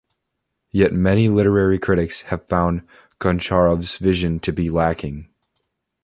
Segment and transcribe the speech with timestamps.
[0.71, 2.87] Yet many literary critics have found
[3.19, 5.29] Goncharov's vision to be lacking.